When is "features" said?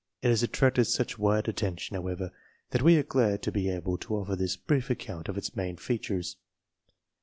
5.77-6.37